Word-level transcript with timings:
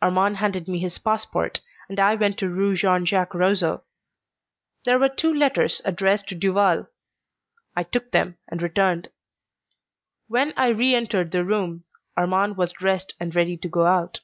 Armand 0.00 0.38
handed 0.38 0.68
me 0.68 0.78
his 0.78 0.96
passport, 0.96 1.60
and 1.90 2.00
I 2.00 2.14
went 2.14 2.38
to 2.38 2.48
Rue 2.48 2.76
Jean 2.76 3.04
Jacques 3.04 3.34
Rousseau. 3.34 3.82
There 4.86 4.98
were 4.98 5.10
two 5.10 5.34
letters 5.34 5.82
addressed 5.84 6.28
to 6.28 6.34
Duval. 6.34 6.86
I 7.76 7.82
took 7.82 8.10
them 8.10 8.38
and 8.48 8.62
returned. 8.62 9.10
When 10.28 10.54
I 10.56 10.68
re 10.68 10.94
entered 10.94 11.30
the 11.30 11.44
room 11.44 11.84
Armand 12.16 12.56
was 12.56 12.72
dressed 12.72 13.12
and 13.20 13.34
ready 13.34 13.58
to 13.58 13.68
go 13.68 13.84
out. 13.84 14.20